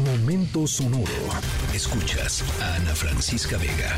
[0.00, 1.12] Momento sonoro.
[1.74, 3.96] Escuchas a Ana Francisca Vega.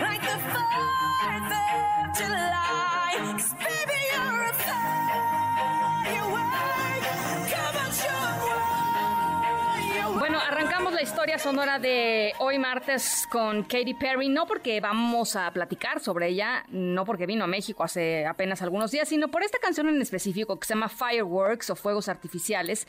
[0.00, 3.69] Like the 4th of July.
[10.48, 16.00] Arrancamos la historia sonora de hoy martes con Katy Perry, no porque vamos a platicar
[16.00, 19.88] sobre ella, no porque vino a México hace apenas algunos días, sino por esta canción
[19.88, 22.86] en específico que se llama Fireworks o Fuegos Artificiales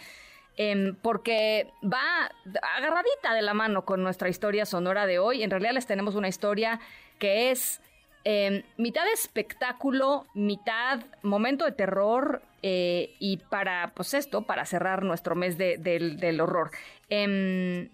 [0.57, 2.29] Em, porque va
[2.77, 5.43] agarradita de la mano con nuestra historia sonora de hoy.
[5.43, 6.79] En realidad les tenemos una historia
[7.19, 7.81] que es
[8.25, 15.35] em, mitad espectáculo, mitad momento de terror eh, y para, pues esto, para cerrar nuestro
[15.35, 16.71] mes del horror.
[17.09, 17.89] Em,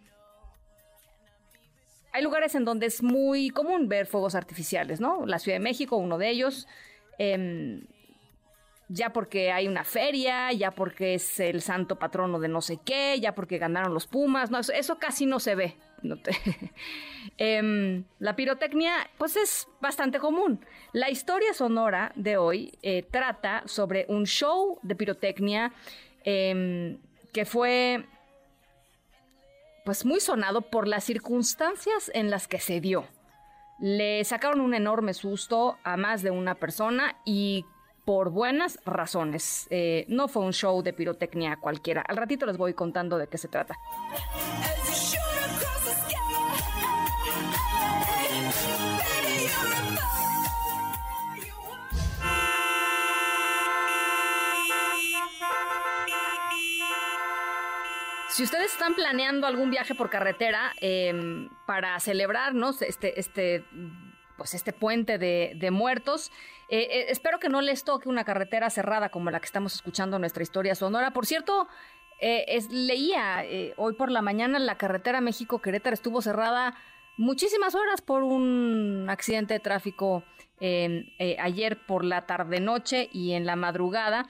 [2.14, 5.26] hay lugares en donde es muy común ver fuegos artificiales, ¿no?
[5.26, 6.68] La Ciudad de México, uno de ellos
[8.90, 13.20] ya porque hay una feria, ya porque es el santo patrono de no sé qué,
[13.20, 15.78] ya porque ganaron los Pumas, no, eso, casi no se ve.
[17.38, 20.66] Em, la pirotecnia, pues es bastante común.
[20.94, 25.74] La historia sonora de hoy eh, trata sobre un show de pirotecnia
[26.24, 26.98] em,
[27.34, 28.06] que fue
[29.84, 33.06] pues muy sonado por las circunstancias en las que se dio.
[33.80, 37.66] Le sacaron un enorme susto a más de una persona y
[38.08, 39.68] por buenas razones.
[39.70, 42.02] Eh, no fue un show de pirotecnia cualquiera.
[42.08, 43.78] Al ratito les voy contando de qué se trata.
[58.30, 63.66] Si ustedes están planeando algún viaje por carretera em, para celebrarnos este, este
[64.38, 66.32] pues este puente de, muertos.
[66.70, 70.18] Eh, eh, espero que no les toque una carretera cerrada como la que estamos escuchando
[70.18, 71.12] en nuestra historia sonora.
[71.12, 71.68] Por cierto,
[72.22, 73.44] eh, es, leía
[73.76, 76.76] hoy por la mañana la carretera México-Querétaro estuvo cerrada
[77.18, 80.24] muchísimas horas por un accidente de tráfico
[80.60, 84.28] ayer por la tarde-noche y en la madrugada.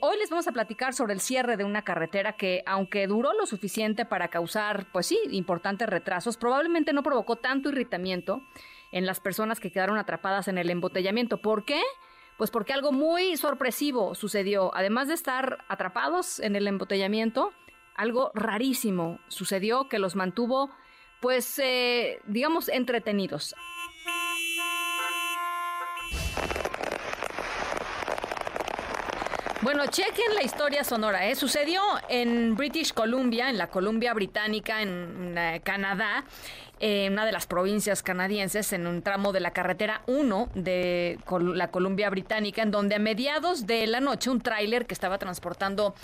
[0.00, 3.44] hoy les vamos a platicar sobre el cierre de una carretera que, aunque duró lo
[3.44, 8.42] suficiente para causar, pues sí, importantes retrasos, probablemente no provocó tanto irritamiento
[8.92, 11.40] en las personas que quedaron atrapadas en el embotellamiento.
[11.40, 11.82] ¿Por qué?
[12.36, 14.74] Pues porque algo muy sorpresivo sucedió.
[14.74, 17.52] Además de estar atrapados en el embotellamiento,
[17.94, 20.70] algo rarísimo sucedió que los mantuvo,
[21.20, 23.54] pues, eh, digamos, entretenidos.
[29.60, 31.26] Bueno, chequen la historia sonora.
[31.26, 31.34] ¿eh?
[31.34, 36.24] Sucedió en British Columbia, en la Columbia Británica, en eh, Canadá
[36.80, 41.18] en una de las provincias canadienses, en un tramo de la carretera 1 de
[41.54, 45.94] la Columbia Británica, en donde a mediados de la noche un tráiler que estaba transportando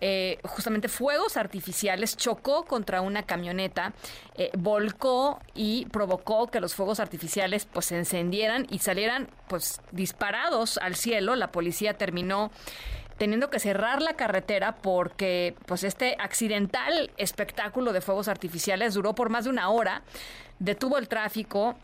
[0.00, 3.92] eh, justamente fuegos artificiales chocó contra una camioneta,
[4.36, 10.78] eh, volcó y provocó que los fuegos artificiales pues se encendieran y salieran pues disparados
[10.78, 11.36] al cielo.
[11.36, 12.50] La policía terminó
[13.18, 19.30] teniendo que cerrar la carretera porque pues este accidental espectáculo de fuegos artificiales duró por
[19.30, 20.02] más de una hora,
[20.58, 21.76] detuvo el tráfico,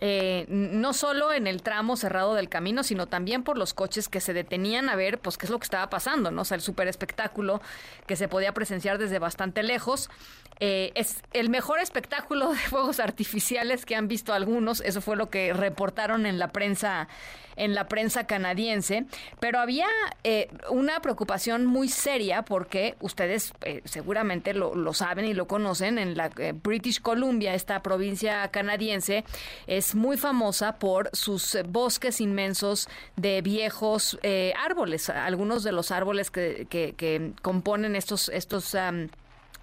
[0.00, 4.20] eh, no solo en el tramo cerrado del camino, sino también por los coches que
[4.20, 6.42] se detenían a ver, pues, qué es lo que estaba pasando, ¿no?
[6.42, 7.60] O sea, el super espectáculo
[8.06, 10.10] que se podía presenciar desde bastante lejos.
[10.58, 14.80] Eh, es el mejor espectáculo de fuegos artificiales que han visto algunos.
[14.80, 17.08] Eso fue lo que reportaron en la prensa,
[17.56, 19.06] en la prensa canadiense.
[19.38, 19.86] Pero había
[20.24, 25.98] eh, una preocupación muy seria porque ustedes eh, seguramente lo, lo, saben y lo conocen.
[25.98, 26.30] En la
[26.62, 29.24] British Columbia, esta provincia canadiense,
[29.76, 34.18] es muy famosa por sus bosques inmensos de viejos
[34.56, 35.10] árboles.
[35.10, 38.74] Algunos de los árboles que, que, componen estos, estos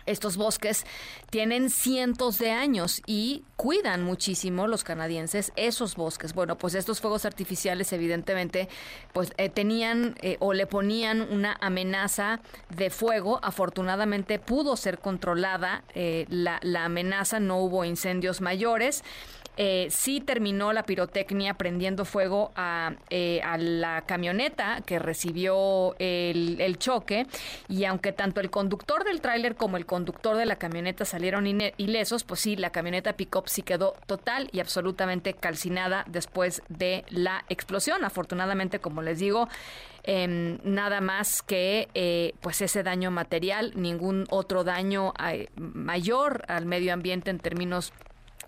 [0.05, 0.85] estos bosques
[1.29, 6.33] tienen cientos de años y cuidan muchísimo los canadienses esos bosques.
[6.33, 8.67] Bueno, pues estos fuegos artificiales evidentemente
[9.13, 13.39] pues eh, tenían eh, o le ponían una amenaza de fuego.
[13.41, 19.03] Afortunadamente pudo ser controlada eh, la, amenaza, no hubo incendios mayores.
[19.89, 27.27] Sí terminó la pirotecnia prendiendo fuego a, la camioneta que recibió el, choque
[27.69, 32.23] y aunque tanto el conductor del tráiler como el conductor de la camioneta salieron ilesos,
[32.23, 38.03] pues sí, la camioneta pick-up sí quedó total y absolutamente calcinada después de la explosión.
[38.03, 39.49] Afortunadamente, como les digo,
[40.01, 45.13] em, nada más que eh, pues ese daño material, ningún otro daño
[45.57, 47.93] mayor al medio ambiente en términos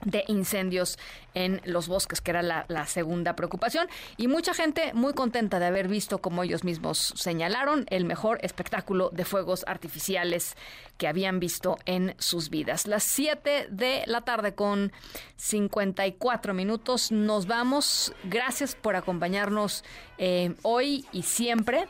[0.05, 0.97] de incendios
[1.33, 3.87] en los bosques, que era la, segunda preocupación.
[4.15, 9.09] Y mucha gente muy contenta de haber visto, como ellos mismos señalaron, el mejor espectáculo
[9.11, 10.55] de fuegos artificiales
[10.97, 12.87] que habían visto en sus vidas.
[12.87, 14.93] Las 7 de la tarde con
[15.37, 17.11] 54 minutos.
[17.11, 18.13] Nos vamos.
[18.23, 19.83] Gracias por acompañarnos
[20.17, 21.87] eh, hoy y siempre.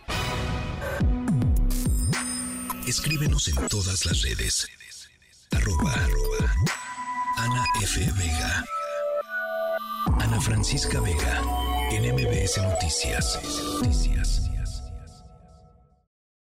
[2.88, 4.68] Escríbenos en todas las redes.
[5.52, 5.94] Arroba,
[7.82, 8.00] F.
[8.16, 8.64] Vega.
[10.20, 11.42] Ana Francisca Vega.
[11.92, 13.40] En MBS Noticias.
[13.82, 14.45] Noticias.